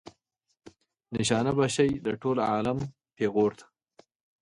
نشانه 1.15 1.51
به 1.57 1.65
شئ 1.75 1.91
د 2.05 2.07
ټول 2.21 2.37
عالم 2.51 2.77
پیغور 3.15 3.51
ته. 3.59 3.65